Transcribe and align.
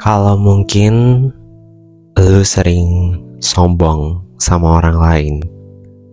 Kalau 0.00 0.32
mungkin 0.40 1.28
lu 2.16 2.40
sering 2.40 3.20
sombong 3.36 4.24
sama 4.40 4.80
orang 4.80 4.96
lain 4.96 5.34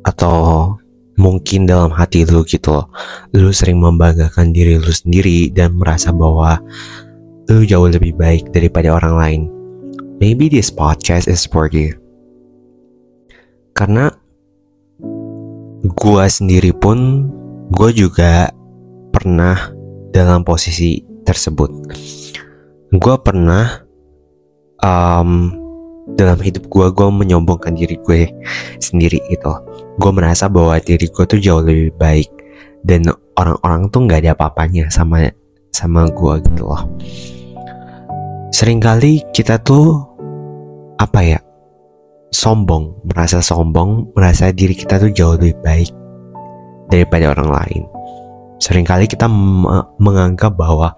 atau 0.03 0.75
mungkin 1.15 1.63
dalam 1.63 1.95
hati 1.95 2.27
lu 2.27 2.43
gitu 2.43 2.75
loh, 2.75 2.91
lu 3.31 3.47
sering 3.55 3.79
membanggakan 3.79 4.51
diri 4.51 4.75
lu 4.75 4.91
sendiri 4.91 5.47
dan 5.55 5.79
merasa 5.79 6.11
bahwa 6.11 6.59
lu 7.47 7.63
jauh 7.63 7.87
lebih 7.87 8.11
baik 8.19 8.51
daripada 8.51 8.91
orang 8.91 9.15
lain. 9.15 9.41
Maybe 10.19 10.51
this 10.51 10.67
podcast 10.67 11.31
is 11.31 11.47
for 11.47 11.71
you. 11.71 11.95
Karena 13.71 14.11
gua 15.95 16.27
sendiri 16.27 16.75
pun 16.75 17.31
gue 17.71 17.95
juga 17.95 18.51
pernah 19.15 19.71
dalam 20.11 20.43
posisi 20.43 21.07
tersebut. 21.23 21.71
Gue 22.87 23.15
pernah 23.19 23.83
um, 24.79 25.51
dalam 26.15 26.39
hidup 26.39 26.71
gue 26.71 26.87
gue 26.95 27.07
menyombongkan 27.11 27.75
diri 27.75 27.99
gue 27.99 28.31
sendiri 28.79 29.19
gitu. 29.27 29.51
Gue 29.99 30.11
merasa 30.15 30.47
bahwa 30.47 30.79
diri 30.79 31.11
gue 31.11 31.25
tuh 31.27 31.39
jauh 31.41 31.59
lebih 31.59 31.91
baik 31.99 32.31
dan 32.87 33.11
orang-orang 33.35 33.91
tuh 33.91 34.07
nggak 34.07 34.19
ada 34.23 34.31
apa-apanya 34.39 34.87
sama 34.87 35.27
sama 35.75 36.07
gue 36.07 36.33
gitu 36.47 36.63
loh. 36.63 36.87
Seringkali 38.55 39.35
kita 39.35 39.59
tuh 39.59 40.07
apa 40.97 41.19
ya 41.21 41.39
sombong, 42.31 43.03
merasa 43.03 43.43
sombong, 43.43 44.15
merasa 44.15 44.55
diri 44.55 44.73
kita 44.73 44.97
tuh 44.97 45.11
jauh 45.11 45.35
lebih 45.35 45.59
baik 45.59 45.91
daripada 46.87 47.35
orang 47.35 47.51
lain. 47.51 47.83
Seringkali 48.57 49.05
kita 49.05 49.29
menganggap 50.01 50.57
bahwa 50.57 50.97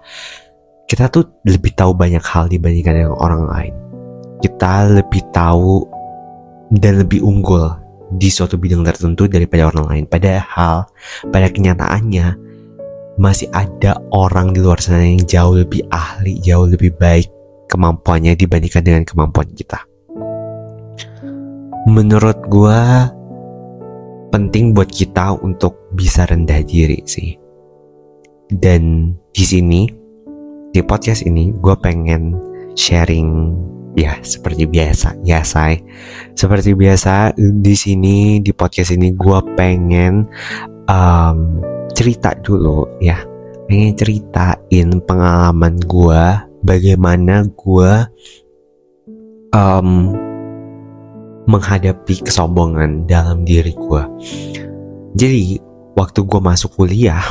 kita 0.90 1.06
tuh 1.06 1.22
lebih 1.46 1.70
tahu 1.78 1.94
banyak 1.94 2.18
hal 2.18 2.50
dibandingkan 2.50 2.98
dengan 2.98 3.14
orang 3.14 3.46
lain. 3.46 3.74
Kita 4.42 4.90
lebih 4.90 5.22
tahu 5.30 5.86
dan 6.74 7.06
lebih 7.06 7.22
unggul 7.22 7.70
di 8.10 8.26
suatu 8.26 8.58
bidang 8.58 8.82
tertentu 8.82 9.30
daripada 9.30 9.70
orang 9.70 9.86
lain. 9.86 10.04
Padahal 10.10 10.90
pada 11.30 11.46
kenyataannya 11.46 12.34
masih 13.22 13.46
ada 13.54 14.02
orang 14.10 14.50
di 14.50 14.58
luar 14.58 14.82
sana 14.82 15.06
yang 15.06 15.22
jauh 15.30 15.62
lebih 15.62 15.86
ahli, 15.94 16.42
jauh 16.42 16.66
lebih 16.66 16.90
baik 16.98 17.30
kemampuannya 17.70 18.34
dibandingkan 18.34 18.82
dengan 18.82 19.06
kemampuan 19.06 19.46
kita. 19.54 19.86
Menurut 21.86 22.50
gue 22.50 22.82
penting 24.34 24.74
buat 24.74 24.90
kita 24.90 25.38
untuk 25.38 25.86
bisa 25.94 26.26
rendah 26.26 26.66
diri 26.66 26.98
sih. 27.06 27.38
Dan 28.50 29.14
di 29.30 29.44
sini 29.46 29.99
di 30.70 30.80
podcast 30.82 31.26
ini 31.26 31.54
gue 31.54 31.74
pengen 31.78 32.38
sharing 32.78 33.54
ya 33.98 34.14
seperti 34.22 34.70
biasa 34.70 35.18
ya 35.26 35.42
say 35.42 35.82
seperti 36.38 36.78
biasa 36.78 37.34
di 37.36 37.74
sini 37.74 38.38
di 38.38 38.54
podcast 38.54 38.94
ini 38.94 39.10
gue 39.12 39.38
pengen 39.58 40.30
um, 40.86 41.38
cerita 41.90 42.38
dulu 42.38 42.86
ya 43.02 43.18
pengen 43.66 43.98
ceritain 43.98 44.88
pengalaman 45.02 45.74
gue 45.82 46.22
bagaimana 46.62 47.46
gue 47.50 47.92
um, 49.54 50.14
menghadapi 51.50 52.22
kesombongan 52.22 53.10
dalam 53.10 53.42
diri 53.42 53.74
gue. 53.74 54.02
Jadi 55.18 55.58
waktu 55.98 56.20
gue 56.22 56.40
masuk 56.40 56.78
kuliah, 56.78 57.24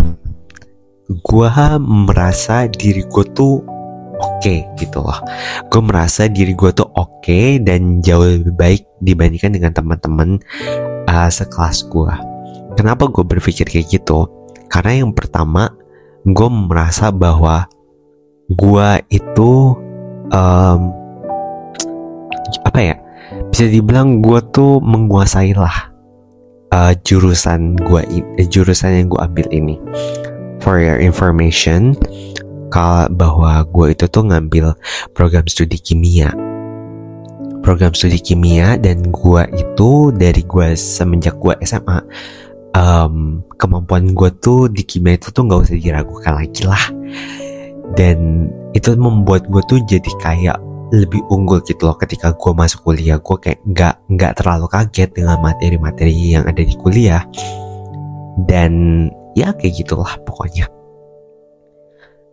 gue 1.09 1.49
merasa 1.81 2.69
diri 2.69 3.01
gue 3.01 3.25
tuh 3.33 3.65
oke 4.19 4.37
okay, 4.37 4.69
gitu 4.77 5.01
loh. 5.01 5.17
Gue 5.73 5.81
merasa 5.81 6.29
diri 6.29 6.53
gue 6.53 6.69
tuh 6.69 6.85
oke 6.85 7.25
okay 7.25 7.57
dan 7.57 8.05
jauh 8.05 8.25
lebih 8.25 8.53
baik 8.53 8.81
dibandingkan 9.01 9.57
dengan 9.57 9.71
teman-teman 9.73 10.37
uh, 11.09 11.29
sekelas 11.29 11.89
gue. 11.89 12.13
Kenapa 12.77 13.09
gue 13.09 13.25
berpikir 13.25 13.65
kayak 13.65 13.89
gitu? 13.89 14.29
Karena 14.69 15.01
yang 15.01 15.11
pertama, 15.11 15.73
gue 16.23 16.49
merasa 16.49 17.09
bahwa 17.09 17.65
gue 18.53 18.89
itu 19.09 19.51
um, 20.29 20.81
apa 22.63 22.79
ya? 22.79 22.95
bisa 23.49 23.65
dibilang 23.65 24.21
gue 24.21 24.39
tuh 24.53 24.81
menguasai 24.81 25.53
lah 25.57 25.89
uh, 26.73 26.93
jurusan 27.05 27.77
gue 27.77 28.01
uh, 28.05 28.47
jurusan 28.49 29.03
yang 29.03 29.07
gue 29.09 29.19
ambil 29.21 29.47
ini 29.49 29.75
for 30.61 30.79
your 30.79 30.99
information 30.99 31.95
kalau 32.69 33.09
bahwa 33.09 33.65
gue 33.65 33.97
itu 33.97 34.05
tuh 34.05 34.23
ngambil 34.29 34.77
program 35.17 35.45
studi 35.49 35.81
kimia. 35.81 36.29
Program 37.65 37.91
studi 37.91 38.21
kimia 38.21 38.77
dan 38.79 39.09
gue 39.09 39.43
itu 39.57 39.91
dari 40.15 40.41
gue 40.45 40.77
semenjak 40.77 41.35
gue 41.41 41.53
SMA 41.65 41.99
um, 42.77 43.41
kemampuan 43.57 44.13
gue 44.13 44.29
tuh 44.39 44.69
di 44.69 44.85
kimia 44.85 45.17
itu 45.17 45.33
tuh 45.33 45.43
nggak 45.49 45.59
usah 45.65 45.77
diragukan 45.77 46.33
lagi 46.37 46.63
lah. 46.65 46.85
Dan 47.97 48.47
itu 48.77 48.93
membuat 48.93 49.49
gue 49.49 49.61
tuh 49.65 49.81
jadi 49.89 50.11
kayak 50.21 50.57
lebih 50.89 51.21
unggul 51.29 51.61
gitu 51.65 51.85
loh 51.89 51.97
ketika 51.97 52.33
gue 52.37 52.51
masuk 52.53 52.85
kuliah. 52.85 53.17
Gue 53.17 53.37
kayak 53.41 53.59
nggak 53.65 53.95
nggak 54.13 54.33
terlalu 54.39 54.65
kaget 54.69 55.09
dengan 55.13 55.41
materi-materi 55.41 56.37
yang 56.37 56.45
ada 56.45 56.61
di 56.61 56.75
kuliah. 56.77 57.25
Dan 58.39 59.05
ya 59.33 59.53
kayak 59.53 59.85
gitulah 59.85 60.13
pokoknya. 60.25 60.69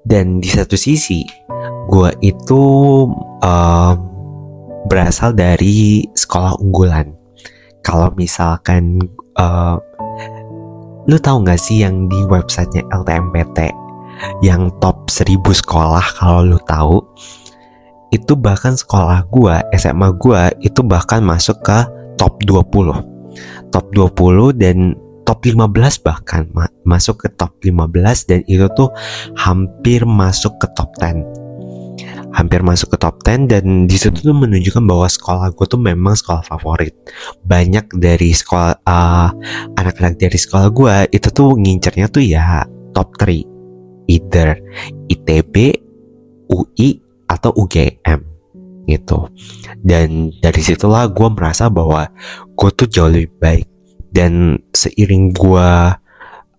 Dan 0.07 0.39
di 0.39 0.47
satu 0.47 0.79
sisi 0.79 1.27
gue 1.91 2.11
itu 2.23 2.63
um, 3.43 3.97
berasal 4.87 5.35
dari 5.35 6.07
sekolah 6.15 6.63
unggulan. 6.63 7.11
Kalau 7.83 8.11
misalkan 8.15 9.03
uh, 9.39 9.79
lu 11.07 11.19
tahu 11.19 11.47
nggak 11.47 11.59
sih 11.59 11.83
yang 11.83 12.11
di 12.11 12.19
websitenya 12.27 12.83
LTMPT 12.91 13.71
yang 14.43 14.73
top 14.83 15.07
1000 15.07 15.39
sekolah 15.43 16.03
kalau 16.19 16.41
lu 16.43 16.59
tahu 16.67 16.99
itu 18.15 18.33
bahkan 18.39 18.75
sekolah 18.75 19.27
gua, 19.29 19.61
SMA 19.75 20.15
gua 20.17 20.49
itu 20.63 20.81
bahkan 20.81 21.21
masuk 21.21 21.59
ke 21.63 21.79
top 22.17 22.39
20. 22.43 22.95
Top 23.75 23.87
20 23.93 24.57
dan 24.57 24.95
top 25.27 25.43
15 25.43 26.07
bahkan 26.07 26.47
ma 26.55 26.71
masuk 26.87 27.27
ke 27.27 27.29
top 27.35 27.59
15 27.61 28.31
dan 28.31 28.41
itu 28.47 28.71
tuh 28.79 28.95
hampir 29.35 30.07
masuk 30.07 30.57
ke 30.63 30.71
top 30.79 30.95
10 31.03 31.47
hampir 32.37 32.61
masuk 32.61 32.93
ke 32.93 32.97
top 33.01 33.17
10 33.25 33.49
dan 33.49 33.65
di 33.89 33.97
situ 33.97 34.21
tuh 34.21 34.37
menunjukkan 34.37 34.85
bahwa 34.85 35.09
sekolah 35.09 35.49
gue 35.57 35.67
tuh 35.67 35.81
memang 35.81 36.13
sekolah 36.13 36.45
favorit. 36.45 36.93
Banyak 37.41 37.97
dari 37.97 38.37
sekolah 38.37 38.85
uh, 38.85 39.33
anak-anak 39.81 40.21
dari 40.21 40.37
sekolah 40.37 40.69
gue 40.69 40.95
itu 41.17 41.29
tuh 41.33 41.57
ngincernya 41.57 42.13
tuh 42.13 42.21
ya 42.21 42.69
top 42.93 43.17
3 43.17 43.41
either 44.13 44.61
ITB 45.09 45.81
UI 46.53 47.01
atau 47.25 47.57
UGM 47.57 48.21
gitu. 48.85 49.33
Dan 49.81 50.29
dari 50.45 50.61
situlah 50.61 51.09
gue 51.09 51.29
merasa 51.33 51.73
bahwa 51.73 52.05
gue 52.53 52.71
tuh 52.77 52.87
jauh 52.87 53.09
lebih 53.09 53.33
baik 53.41 53.76
dan 54.17 54.57
seiring 54.73 55.37
gue 55.37 55.69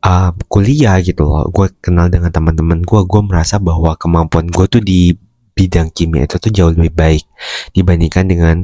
uh, 0.05 0.29
kuliah 0.45 1.01
gitu 1.01 1.25
loh 1.25 1.49
gue 1.49 1.73
kenal 1.81 2.13
dengan 2.13 2.29
teman-teman 2.29 2.85
gue 2.85 3.01
gue 3.01 3.21
merasa 3.25 3.57
bahwa 3.57 3.97
kemampuan 3.97 4.45
gue 4.45 4.65
tuh 4.69 4.83
di 4.85 5.17
bidang 5.57 5.89
kimia 5.89 6.29
itu 6.29 6.37
tuh 6.37 6.53
jauh 6.53 6.69
lebih 6.69 6.93
baik 6.93 7.25
dibandingkan 7.73 8.29
dengan 8.29 8.57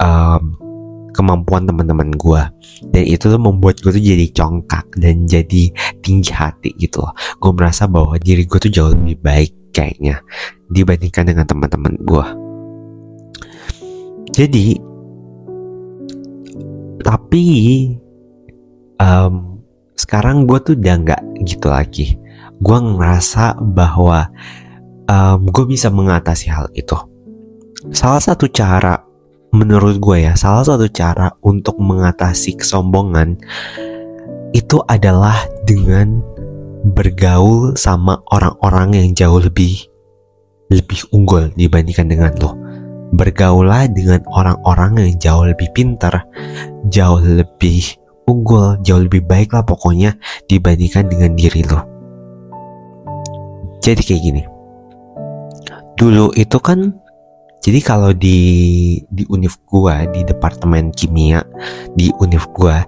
um, 0.00 0.56
kemampuan 1.12 1.68
teman-teman 1.68 2.16
gue 2.16 2.42
dan 2.96 3.02
itu 3.04 3.28
tuh 3.28 3.36
membuat 3.36 3.84
gue 3.84 3.92
tuh 3.92 4.00
jadi 4.00 4.26
congkak 4.32 4.88
dan 4.96 5.28
jadi 5.28 5.68
tinggi 6.00 6.32
hati 6.32 6.72
gitu 6.80 7.04
loh 7.04 7.12
gue 7.12 7.52
merasa 7.52 7.84
bahwa 7.84 8.16
diri 8.16 8.48
gue 8.48 8.56
tuh 8.56 8.72
jauh 8.72 8.96
lebih 8.96 9.20
baik 9.20 9.52
kayaknya 9.70 10.22
dibandingkan 10.70 11.24
dengan 11.26 11.46
teman-teman 11.46 11.94
gue. 12.02 12.26
Jadi, 14.30 14.78
tapi 17.02 17.44
um, 19.00 19.64
sekarang 19.96 20.44
gue 20.44 20.58
tuh 20.60 20.74
udah 20.76 20.96
nggak 21.00 21.22
gitu 21.48 21.66
lagi. 21.72 22.06
Gue 22.60 22.76
ngerasa 22.76 23.56
bahwa 23.56 24.28
um, 25.08 25.48
gue 25.48 25.64
bisa 25.64 25.88
mengatasi 25.88 26.52
hal 26.52 26.68
itu. 26.76 26.94
Salah 27.96 28.20
satu 28.20 28.44
cara, 28.52 29.00
menurut 29.56 29.96
gue 29.96 30.28
ya, 30.28 30.36
salah 30.36 30.62
satu 30.62 30.86
cara 30.92 31.32
untuk 31.40 31.80
mengatasi 31.80 32.60
kesombongan 32.60 33.40
itu 34.52 34.82
adalah 34.84 35.40
dengan 35.64 36.20
bergaul 36.92 37.76
sama 37.76 38.20
orang-orang 38.32 38.96
yang 38.96 39.08
jauh 39.16 39.40
lebih 39.40 39.88
lebih 40.70 41.02
unggul 41.10 41.50
dibandingkan 41.56 42.06
dengan 42.08 42.32
lo. 42.38 42.54
Bergaulah 43.10 43.90
dengan 43.90 44.22
orang-orang 44.30 45.02
yang 45.02 45.14
jauh 45.18 45.44
lebih 45.50 45.66
pintar, 45.74 46.22
jauh 46.94 47.18
lebih 47.18 47.99
unggul, 48.30 48.78
jauh 48.86 49.02
lebih 49.02 49.26
baik 49.26 49.50
lah 49.50 49.66
pokoknya 49.66 50.14
dibandingkan 50.46 51.10
dengan 51.10 51.34
diri 51.34 51.66
lo. 51.66 51.82
Jadi 53.82 54.00
kayak 54.06 54.22
gini. 54.22 54.42
Dulu 55.98 56.30
itu 56.38 56.58
kan 56.62 56.94
jadi 57.60 57.80
kalau 57.82 58.14
di 58.14 58.38
di 59.10 59.26
univ 59.28 59.58
gua 59.68 60.06
di 60.08 60.24
departemen 60.24 60.94
kimia 60.96 61.44
di 61.92 62.08
univ 62.22 62.48
gua 62.56 62.86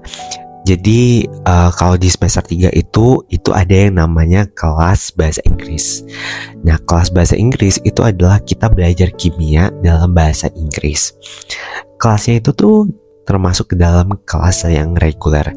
jadi 0.63 1.27
uh, 1.43 1.75
kalau 1.75 1.99
di 1.99 2.07
semester 2.07 2.47
3 2.47 2.71
itu 2.71 3.07
itu 3.27 3.51
ada 3.51 3.75
yang 3.75 3.99
namanya 3.99 4.47
kelas 4.55 5.11
bahasa 5.19 5.43
Inggris. 5.43 6.07
Nah, 6.63 6.79
kelas 6.87 7.11
bahasa 7.11 7.35
Inggris 7.35 7.83
itu 7.83 7.99
adalah 8.07 8.39
kita 8.39 8.71
belajar 8.71 9.11
kimia 9.19 9.75
dalam 9.83 10.15
bahasa 10.15 10.47
Inggris. 10.55 11.19
Kelasnya 11.99 12.39
itu 12.39 12.55
tuh 12.55 12.87
termasuk 13.25 13.75
ke 13.75 13.77
dalam 13.79 14.17
kelas 14.27 14.67
yang 14.69 14.95
reguler. 14.99 15.53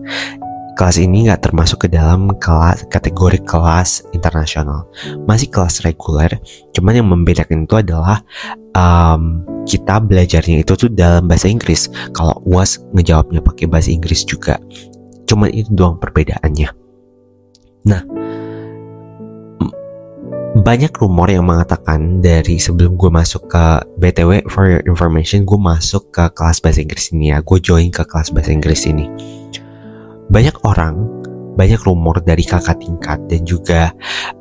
Kelas 0.75 0.99
ini 0.99 1.31
nggak 1.31 1.39
termasuk 1.39 1.87
ke 1.87 1.89
dalam 1.89 2.35
kelas 2.35 2.91
kategori 2.91 3.39
kelas 3.47 4.03
internasional, 4.11 4.91
masih 5.23 5.47
kelas 5.47 5.87
reguler. 5.87 6.35
Cuman 6.75 6.99
yang 6.99 7.07
membedakan 7.07 7.63
itu 7.63 7.79
adalah 7.79 8.19
um, 8.75 9.39
kita 9.63 10.03
belajarnya 10.03 10.67
itu 10.67 10.75
tuh 10.75 10.91
dalam 10.91 11.31
bahasa 11.31 11.47
Inggris. 11.47 11.87
Kalau 12.11 12.43
uas 12.43 12.83
ngejawabnya 12.91 13.39
pakai 13.39 13.71
bahasa 13.71 13.87
Inggris 13.87 14.27
juga. 14.27 14.59
Cuman 15.25 15.47
itu 15.55 15.71
doang 15.71 15.95
perbedaannya. 15.95 16.69
Nah, 17.87 18.01
banyak 20.65 20.89
rumor 20.97 21.29
yang 21.29 21.45
mengatakan 21.45 22.25
dari 22.25 22.57
sebelum 22.57 22.97
gue 22.97 23.13
masuk 23.13 23.53
ke 23.53 23.85
BTW 24.01 24.49
for 24.49 24.65
your 24.65 24.81
information 24.89 25.45
gue 25.45 25.61
masuk 25.61 26.09
ke 26.09 26.25
kelas 26.33 26.57
bahasa 26.57 26.81
Inggris 26.81 27.13
ini 27.13 27.29
ya. 27.29 27.45
Gue 27.45 27.61
join 27.61 27.93
ke 27.93 28.01
kelas 28.01 28.33
bahasa 28.33 28.49
Inggris 28.49 28.89
ini. 28.89 29.05
Banyak 30.25 30.65
orang 30.65 31.05
banyak 31.53 31.77
rumor 31.85 32.17
dari 32.25 32.41
kakak 32.41 32.81
tingkat 32.81 33.21
dan 33.29 33.41
juga 33.45 33.93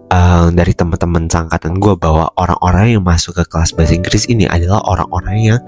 uh, 0.09 0.49
dari 0.49 0.73
teman-teman 0.73 1.29
sangkatan 1.29 1.77
gue 1.77 1.93
bahwa 2.01 2.33
orang-orang 2.41 2.97
yang 2.97 3.05
masuk 3.05 3.37
ke 3.37 3.45
kelas 3.45 3.77
bahasa 3.77 3.93
Inggris 3.93 4.25
ini 4.33 4.49
adalah 4.49 4.81
orang-orang 4.89 5.37
yang 5.53 5.61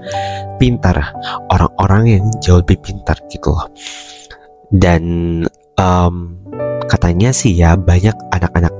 pintar 0.57 1.13
orang-orang 1.53 2.17
yang 2.17 2.23
jauh 2.41 2.65
lebih 2.65 2.81
pintar 2.81 3.21
gitu 3.29 3.53
loh. 3.53 3.69
Dan 4.73 5.05
um, 5.77 6.33
katanya 6.89 7.29
sih 7.29 7.53
ya 7.53 7.77
banyak 7.77 8.17
anak-anak 8.33 8.73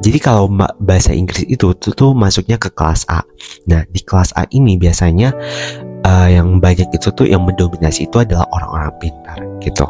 jadi 0.00 0.16
kalau 0.16 0.48
bahasa 0.80 1.12
Inggris 1.12 1.44
itu 1.44 1.76
tuh, 1.76 1.92
tuh 1.92 2.16
masuknya 2.16 2.56
ke 2.56 2.72
kelas 2.72 3.04
A. 3.12 3.20
Nah 3.68 3.84
di 3.84 4.00
kelas 4.00 4.32
A 4.32 4.48
ini 4.48 4.80
biasanya 4.80 5.28
uh, 6.08 6.28
yang 6.28 6.56
banyak 6.56 6.88
itu 6.88 7.12
tuh 7.12 7.28
yang 7.28 7.44
mendominasi 7.44 8.08
itu 8.08 8.16
adalah 8.16 8.48
orang-orang 8.48 8.96
pintar 8.96 9.36
gitu. 9.60 9.84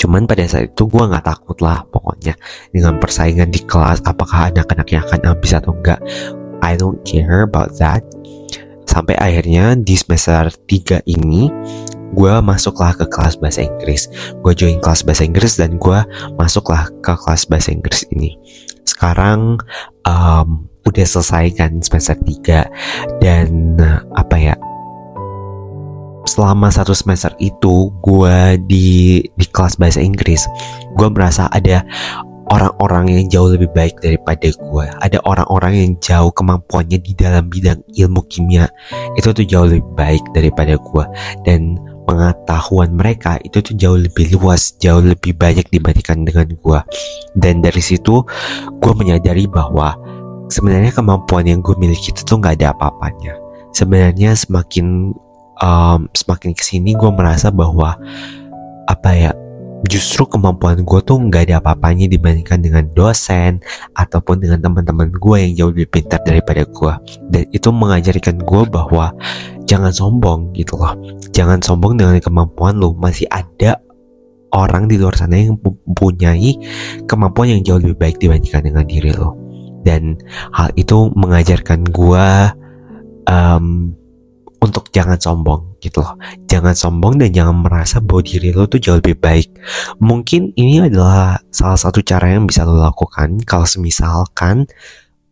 Cuman 0.00 0.24
pada 0.24 0.48
saat 0.48 0.72
itu 0.72 0.88
gue 0.88 1.04
nggak 1.04 1.20
takut 1.20 1.60
lah 1.60 1.84
pokoknya 1.92 2.32
dengan 2.72 2.96
persaingan 2.96 3.52
di 3.52 3.60
kelas 3.68 4.00
apakah 4.08 4.48
anak-anaknya 4.48 5.04
akan 5.04 5.20
habis 5.36 5.52
atau 5.52 5.76
enggak. 5.76 6.00
I 6.64 6.72
don't 6.80 7.04
care 7.04 7.44
about 7.44 7.76
that. 7.76 8.00
Sampai 8.88 9.20
akhirnya 9.20 9.76
di 9.76 10.00
semester 10.00 10.48
3 10.48 11.04
ini 11.04 11.52
gue 12.14 12.34
masuklah 12.40 12.94
ke 12.94 13.04
kelas 13.10 13.42
bahasa 13.42 13.66
Inggris 13.66 14.06
gue 14.38 14.52
join 14.54 14.78
kelas 14.78 15.02
bahasa 15.02 15.26
Inggris 15.26 15.58
dan 15.58 15.82
gue 15.82 15.98
masuklah 16.38 16.86
ke 17.02 17.10
kelas 17.10 17.42
bahasa 17.50 17.74
Inggris 17.74 18.06
ini 18.14 18.38
sekarang 19.04 19.60
um, 20.08 20.64
udah 20.88 21.04
selesai 21.04 21.60
kan 21.60 21.76
semester 21.84 22.16
3 22.16 23.20
dan 23.20 23.76
apa 24.16 24.36
ya 24.40 24.56
selama 26.24 26.72
satu 26.72 26.96
semester 26.96 27.28
itu 27.36 27.92
gue 28.00 28.56
di 28.64 29.20
di 29.28 29.46
kelas 29.52 29.76
bahasa 29.76 30.00
Inggris 30.00 30.48
gue 30.96 31.08
merasa 31.12 31.52
ada 31.52 31.84
orang-orang 32.48 33.12
yang 33.12 33.26
jauh 33.28 33.52
lebih 33.52 33.68
baik 33.76 34.00
daripada 34.00 34.48
gue 34.48 34.86
ada 34.88 35.20
orang-orang 35.28 35.84
yang 35.84 35.92
jauh 36.00 36.32
kemampuannya 36.32 36.96
di 36.96 37.12
dalam 37.12 37.52
bidang 37.52 37.84
ilmu 37.92 38.24
kimia. 38.32 38.72
Itu 39.20 39.36
tuh 39.36 39.44
jauh 39.44 39.68
lebih 39.68 39.84
baik 39.96 40.24
daripada 40.32 40.80
gue 40.80 41.04
dan 41.44 41.76
pengetahuan 42.04 42.92
mereka 42.94 43.40
itu 43.42 43.60
tuh 43.60 43.74
jauh 43.76 43.98
lebih 43.98 44.36
luas, 44.36 44.76
jauh 44.78 45.00
lebih 45.00 45.36
banyak 45.36 45.66
dibandingkan 45.68 46.24
dengan 46.24 46.48
gue. 46.52 46.80
Dan 47.36 47.64
dari 47.64 47.82
situ 47.82 48.24
gue 48.80 48.92
menyadari 48.96 49.48
bahwa 49.48 49.96
sebenarnya 50.48 50.92
kemampuan 50.92 51.48
yang 51.48 51.60
gue 51.64 51.74
miliki 51.76 52.12
itu 52.12 52.22
tuh 52.24 52.40
nggak 52.40 52.60
ada 52.62 52.76
apa-apanya. 52.76 53.36
Sebenarnya 53.74 54.38
semakin 54.38 55.16
um, 55.60 56.00
semakin 56.14 56.54
ke 56.54 56.62
sini 56.62 56.94
gue 56.94 57.10
merasa 57.10 57.50
bahwa 57.50 57.98
apa 58.84 59.10
ya 59.16 59.30
justru 59.84 60.24
kemampuan 60.24 60.80
gue 60.80 61.00
tuh 61.04 61.18
nggak 61.20 61.50
ada 61.50 61.54
apa-apanya 61.60 62.08
dibandingkan 62.08 62.60
dengan 62.64 62.84
dosen 62.96 63.60
ataupun 63.92 64.40
dengan 64.40 64.60
teman-teman 64.64 65.12
gue 65.12 65.36
yang 65.40 65.52
jauh 65.54 65.70
lebih 65.72 65.88
pintar 66.00 66.20
daripada 66.24 66.64
gue 66.64 66.92
dan 67.28 67.42
itu 67.52 67.68
mengajarkan 67.68 68.40
gue 68.40 68.62
bahwa 68.68 69.12
jangan 69.68 69.92
sombong 69.92 70.52
gitu 70.56 70.76
loh. 70.76 70.96
Jangan 71.32 71.60
sombong 71.60 71.98
dengan 71.98 72.16
kemampuan 72.20 72.78
lo 72.78 72.96
masih 72.96 73.28
ada 73.28 73.80
orang 74.54 74.86
di 74.86 74.96
luar 74.96 75.18
sana 75.18 75.36
yang 75.36 75.58
mempunyai 75.58 76.54
kemampuan 77.10 77.58
yang 77.58 77.60
jauh 77.66 77.80
lebih 77.82 77.98
baik 77.98 78.16
dibandingkan 78.22 78.62
dengan 78.62 78.84
diri 78.86 79.10
lo 79.10 79.34
dan 79.84 80.16
hal 80.54 80.72
itu 80.78 81.12
mengajarkan 81.12 81.84
gue 81.92 82.26
um, 83.28 83.92
untuk 84.64 84.88
jangan 84.88 85.20
sombong 85.20 85.76
gitu 85.84 86.00
loh. 86.00 86.16
Jangan 86.48 86.72
sombong 86.72 87.20
dan 87.20 87.30
jangan 87.36 87.60
merasa 87.60 88.00
bahwa 88.00 88.24
diri 88.24 88.56
lo 88.56 88.64
tuh 88.64 88.80
jauh 88.80 88.96
lebih 88.98 89.20
baik. 89.20 89.52
Mungkin 90.00 90.56
ini 90.56 90.88
adalah 90.88 91.36
salah 91.52 91.76
satu 91.76 92.00
cara 92.00 92.32
yang 92.32 92.48
bisa 92.48 92.64
lo 92.64 92.80
lakukan 92.80 93.44
kalau 93.44 93.68
semisalkan 93.68 94.64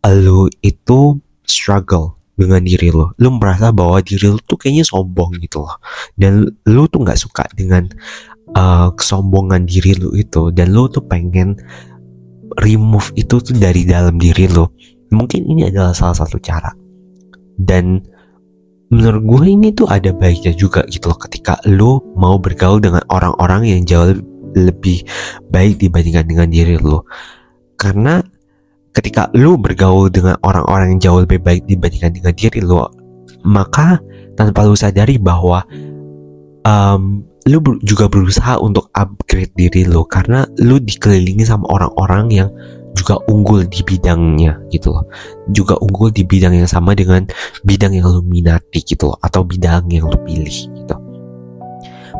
lo 0.05 0.45
itu 0.61 1.17
struggle 1.49 2.21
dengan 2.37 2.61
diri 2.61 2.93
lo. 2.93 3.17
Lo 3.17 3.33
merasa 3.33 3.73
bahwa 3.73 3.97
diri 4.05 4.29
lo 4.29 4.37
tuh 4.37 4.61
kayaknya 4.61 4.85
sombong 4.85 5.41
gitu 5.41 5.65
loh. 5.65 5.81
Dan 6.13 6.45
lo 6.69 6.85
tuh 6.85 7.01
nggak 7.01 7.17
suka 7.17 7.49
dengan 7.57 7.89
uh, 8.53 8.93
kesombongan 8.93 9.65
diri 9.65 9.97
lo 9.97 10.13
itu. 10.13 10.53
Dan 10.53 10.77
lo 10.77 10.85
tuh 10.85 11.01
pengen 11.09 11.57
remove 12.61 13.09
itu 13.17 13.41
tuh 13.41 13.55
dari 13.57 13.89
dalam 13.89 14.21
diri 14.21 14.45
lo. 14.45 14.77
Mungkin 15.13 15.45
ini 15.49 15.69
adalah 15.69 15.93
salah 15.97 16.17
satu 16.17 16.37
cara. 16.37 16.73
Dan 17.53 18.01
menurut 18.93 19.23
gue 19.25 19.43
ini 19.49 19.73
tuh 19.73 19.89
ada 19.89 20.13
baiknya 20.13 20.53
juga 20.53 20.85
gitu 20.85 21.09
loh 21.09 21.17
ketika 21.17 21.57
lo 21.65 22.05
mau 22.13 22.37
bergaul 22.37 22.77
dengan 22.77 23.01
orang-orang 23.09 23.65
yang 23.65 23.81
jauh 23.89 24.13
lebih 24.53 25.01
baik 25.49 25.81
dibandingkan 25.81 26.29
dengan 26.29 26.47
diri 26.53 26.77
lo. 26.77 27.09
Karena 27.73 28.21
ketika 28.93 29.33
lo 29.33 29.57
bergaul 29.57 30.13
dengan 30.13 30.37
orang-orang 30.45 30.93
yang 30.95 31.01
jauh 31.01 31.19
lebih 31.25 31.41
baik 31.41 31.65
dibandingkan 31.65 32.13
dengan 32.13 32.33
diri 32.37 32.61
lo 32.61 32.93
maka 33.43 33.99
tanpa 34.39 34.63
lo 34.63 34.73
sadari 34.73 35.19
bahwa 35.19 35.65
um, 36.63 37.25
lu 37.43 37.59
juga 37.83 38.07
berusaha 38.07 38.55
untuk 38.61 38.87
upgrade 38.95 39.51
diri 39.53 39.83
lo. 39.83 40.07
Karena 40.07 40.47
lu 40.63 40.79
dikelilingi 40.79 41.43
sama 41.43 41.67
orang-orang 41.69 42.25
yang 42.31 42.49
juga 42.93 43.17
unggul 43.27 43.65
di 43.67 43.81
bidangnya 43.81 44.61
gitu 44.69 44.93
loh. 44.93 45.05
Juga 45.49 45.75
unggul 45.81 46.13
di 46.13 46.23
bidang 46.23 46.53
yang 46.55 46.69
sama 46.69 46.93
dengan 46.93 47.25
bidang 47.65 47.97
yang 47.97 48.07
lu 48.07 48.21
minati 48.23 48.85
gitu 48.85 49.11
loh 49.11 49.19
atau 49.19 49.41
bidang 49.43 49.89
yang 49.89 50.07
lu 50.07 50.17
pilih 50.23 50.53
gitu. 50.53 50.95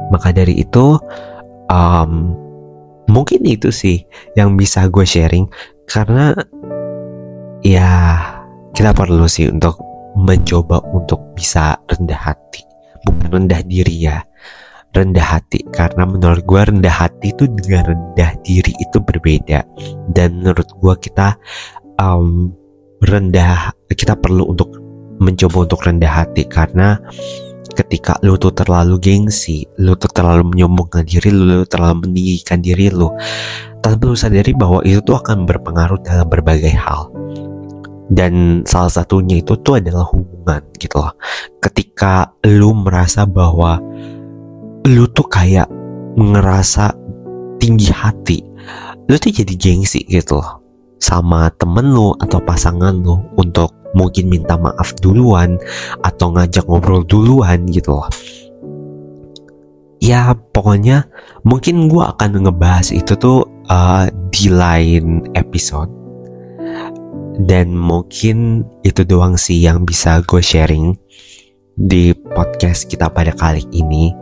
Maka 0.10 0.34
dari 0.34 0.60
itu 0.60 0.98
um, 1.70 2.12
mungkin 3.08 3.42
itu 3.46 3.70
sih 3.70 4.04
yang 4.34 4.58
bisa 4.58 4.90
gue 4.90 5.06
sharing 5.06 5.46
karena 5.86 6.34
ya 7.62 8.20
kita 8.74 8.92
perlu 8.92 9.30
sih 9.30 9.48
untuk 9.48 9.78
mencoba 10.18 10.82
untuk 10.94 11.22
bisa 11.38 11.78
rendah 11.88 12.34
hati. 12.34 12.66
Bukan 13.04 13.30
rendah 13.36 13.62
diri 13.68 14.10
ya 14.10 14.24
rendah 14.94 15.26
hati 15.38 15.66
karena 15.74 16.06
menurut 16.06 16.46
gue 16.46 16.62
rendah 16.70 16.94
hati 16.94 17.34
itu 17.34 17.50
dengan 17.50 17.94
rendah 17.94 18.32
diri 18.46 18.74
itu 18.78 18.98
berbeda 19.02 19.66
dan 20.14 20.40
menurut 20.40 20.70
gue 20.70 20.94
kita 21.02 21.34
um, 21.98 22.54
rendah 23.02 23.74
kita 23.90 24.14
perlu 24.16 24.54
untuk 24.54 24.70
mencoba 25.18 25.66
untuk 25.66 25.82
rendah 25.82 26.24
hati 26.24 26.46
karena 26.46 27.02
ketika 27.74 28.22
lu 28.22 28.38
tuh 28.38 28.54
terlalu 28.54 29.02
gengsi, 29.02 29.66
lu 29.82 29.98
tuh 29.98 30.10
terlalu 30.14 30.54
menyombongkan 30.54 31.04
diri 31.04 31.34
lu, 31.34 31.66
lu 31.66 31.66
terlalu 31.66 32.06
meninggikan 32.08 32.62
diri 32.62 32.94
lu, 32.94 33.10
tanpa 33.82 34.06
lu 34.06 34.14
sadari 34.14 34.54
bahwa 34.54 34.86
itu 34.86 35.02
tuh 35.02 35.18
akan 35.18 35.50
berpengaruh 35.50 36.00
dalam 36.06 36.30
berbagai 36.30 36.72
hal. 36.72 37.10
Dan 38.14 38.62
salah 38.70 38.94
satunya 38.94 39.42
itu 39.42 39.58
tuh 39.66 39.82
adalah 39.82 40.06
hubungan 40.14 40.62
gitu 40.78 41.02
loh. 41.02 41.18
Ketika 41.58 42.30
lu 42.46 42.78
merasa 42.78 43.26
bahwa 43.26 43.82
lu 44.84 45.08
tuh 45.12 45.28
kayak 45.28 45.68
ngerasa 46.20 46.92
tinggi 47.60 47.90
hati. 47.92 48.40
Lu 49.08 49.16
tuh 49.16 49.32
jadi 49.32 49.54
gengsi 49.56 50.04
gitu 50.08 50.40
loh 50.40 50.64
sama 51.04 51.52
temen 51.60 51.92
lu 51.92 52.16
atau 52.24 52.40
pasangan 52.40 52.96
lu 52.96 53.20
untuk 53.36 53.76
mungkin 53.92 54.32
minta 54.32 54.56
maaf 54.56 54.96
duluan 55.04 55.60
atau 56.00 56.32
ngajak 56.32 56.64
ngobrol 56.64 57.04
duluan 57.04 57.68
gitu 57.68 58.00
loh. 58.00 58.08
Ya 60.00 60.36
pokoknya 60.36 61.08
mungkin 61.44 61.88
gue 61.88 62.04
akan 62.04 62.48
ngebahas 62.48 62.92
itu 62.92 63.16
tuh 63.16 63.48
uh, 63.72 64.08
di 64.32 64.48
lain 64.52 65.28
episode. 65.36 65.92
Dan 67.34 67.74
mungkin 67.74 68.68
itu 68.86 69.02
doang 69.04 69.40
sih 69.40 69.64
yang 69.64 69.84
bisa 69.88 70.22
gue 70.24 70.44
sharing 70.44 70.96
di 71.74 72.14
podcast 72.14 72.86
kita 72.86 73.10
pada 73.10 73.34
kali 73.34 73.66
ini 73.74 74.14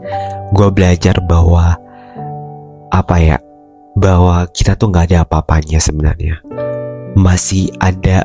gue 0.55 0.70
belajar 0.72 1.20
bahwa 1.24 1.75
apa 2.91 3.15
ya 3.20 3.38
bahwa 3.96 4.48
kita 4.51 4.79
tuh 4.79 4.91
nggak 4.91 5.12
ada 5.12 5.17
apa-apanya 5.27 5.79
sebenarnya. 5.79 6.39
Masih 7.15 7.72
ada 7.84 8.24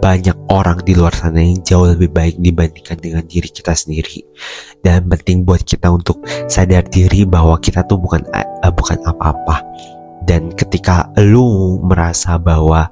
banyak 0.00 0.36
orang 0.52 0.84
di 0.84 0.92
luar 0.92 1.16
sana 1.16 1.40
yang 1.40 1.60
jauh 1.64 1.88
lebih 1.88 2.12
baik 2.12 2.36
dibandingkan 2.40 3.00
dengan 3.00 3.24
diri 3.24 3.48
kita 3.48 3.72
sendiri. 3.72 4.24
Dan 4.80 5.08
penting 5.08 5.44
buat 5.44 5.64
kita 5.64 5.88
untuk 5.92 6.20
sadar 6.48 6.84
diri 6.88 7.24
bahwa 7.24 7.56
kita 7.60 7.84
tuh 7.84 8.00
bukan 8.00 8.24
uh, 8.32 8.72
bukan 8.72 9.00
apa-apa. 9.04 9.64
Dan 10.24 10.52
ketika 10.56 11.12
lu 11.20 11.80
merasa 11.84 12.40
bahwa 12.40 12.88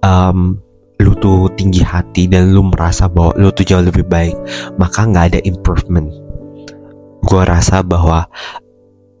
um, 0.00 0.56
lu 1.00 1.12
tuh 1.20 1.52
tinggi 1.54 1.84
hati 1.84 2.24
dan 2.24 2.56
lu 2.56 2.64
merasa 2.64 3.04
bahwa 3.06 3.36
lu 3.36 3.52
tuh 3.52 3.66
jauh 3.68 3.84
lebih 3.84 4.04
baik 4.08 4.36
maka 4.80 5.04
nggak 5.04 5.24
ada 5.34 5.40
improvement. 5.44 6.08
Gue 7.26 7.42
rasa 7.44 7.84
bahwa 7.84 8.24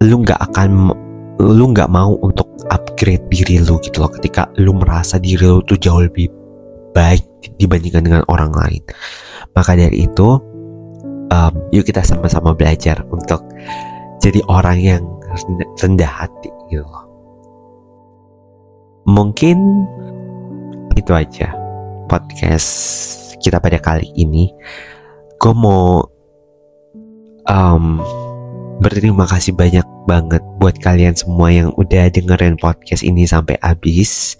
lu 0.00 0.24
nggak 0.24 0.40
akan 0.52 0.92
lu 1.36 1.64
nggak 1.72 1.90
mau 1.92 2.16
untuk 2.24 2.48
upgrade 2.72 3.28
diri 3.28 3.60
lu 3.60 3.76
gitu 3.84 4.00
loh 4.00 4.10
ketika 4.10 4.48
lu 4.56 4.72
merasa 4.72 5.20
diri 5.20 5.44
lu 5.44 5.60
tuh 5.68 5.76
jauh 5.76 6.00
lebih 6.00 6.32
baik 6.96 7.22
dibandingkan 7.60 8.02
dengan 8.08 8.22
orang 8.32 8.52
lain. 8.56 8.82
Maka 9.52 9.76
dari 9.76 10.08
itu 10.08 10.40
um, 11.28 11.52
yuk 11.72 11.84
kita 11.84 12.00
sama-sama 12.00 12.56
belajar 12.56 13.04
untuk 13.12 13.44
jadi 14.24 14.40
orang 14.48 14.78
yang 14.80 15.02
rendah 15.76 16.08
hati 16.08 16.48
gitu 16.72 16.84
loh. 16.84 17.04
Mungkin 19.06 19.60
itu 20.96 21.12
aja 21.12 21.65
podcast 22.08 22.68
kita 23.42 23.60
pada 23.60 23.78
kali 23.78 24.08
ini 24.16 24.50
gue 25.36 25.54
mau 25.54 26.02
um, 27.46 27.84
berterima 28.80 29.28
kasih 29.28 29.52
banyak 29.52 29.95
banget 30.06 30.40
buat 30.62 30.78
kalian 30.80 31.12
semua 31.12 31.52
yang 31.52 31.68
udah 31.76 32.08
dengerin 32.08 32.56
podcast 32.56 33.02
ini 33.02 33.26
sampai 33.26 33.58
habis. 33.60 34.38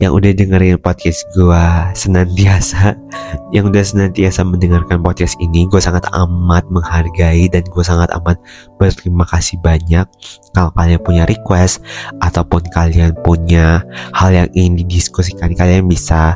Yang 0.00 0.12
udah 0.18 0.30
dengerin 0.34 0.76
podcast 0.82 1.22
gue 1.36 1.64
senantiasa 1.94 2.96
yang 3.54 3.70
udah 3.70 3.84
senantiasa 3.84 4.42
mendengarkan 4.42 4.98
podcast 5.04 5.38
ini 5.38 5.68
gue 5.70 5.78
sangat 5.78 6.08
amat 6.10 6.66
menghargai 6.72 7.46
dan 7.52 7.62
gue 7.68 7.84
sangat 7.84 8.10
amat 8.18 8.40
berterima 8.80 9.22
kasih 9.28 9.60
banyak. 9.62 10.08
Kalau 10.56 10.72
kalian 10.74 11.00
punya 11.04 11.24
request 11.28 11.84
ataupun 12.24 12.66
kalian 12.72 13.14
punya 13.22 13.84
hal 14.16 14.34
yang 14.34 14.48
ingin 14.56 14.82
didiskusikan 14.82 15.54
kalian 15.54 15.86
bisa 15.86 16.34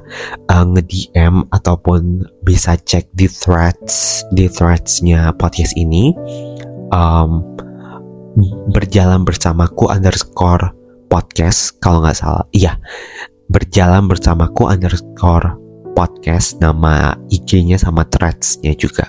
uh, 0.53 0.65
nge-DM 0.65 1.49
ataupun 1.51 2.29
bisa 2.47 2.79
cek 2.79 3.11
di 3.17 3.27
threads 3.27 4.23
di 4.31 4.47
threadsnya 4.47 5.35
podcast 5.35 5.75
ini. 5.75 6.15
Um, 6.95 7.57
berjalan 8.71 9.25
bersamaku 9.25 9.89
underscore 9.89 10.73
podcast 11.09 11.77
kalau 11.81 12.05
nggak 12.05 12.19
salah. 12.19 12.45
Iya. 12.53 12.77
Berjalan 13.47 14.11
bersamaku 14.11 14.67
underscore 14.69 15.55
podcast 15.97 16.61
nama 16.61 17.17
IG-nya 17.33 17.81
sama 17.81 18.05
threads-nya 18.05 18.77
juga. 18.77 19.09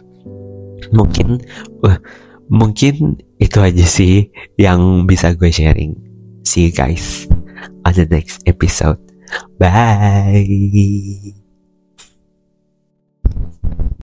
Mungkin 0.94 1.42
uh, 1.84 2.00
mungkin 2.48 3.20
itu 3.42 3.58
aja 3.60 3.86
sih 3.86 4.32
yang 4.56 5.04
bisa 5.04 5.36
gue 5.36 5.52
sharing. 5.52 5.98
See 6.48 6.70
you 6.70 6.72
guys 6.72 7.28
on 7.84 7.94
the 7.98 8.08
next 8.08 8.46
episode. 8.48 9.02
Bye 9.60 11.36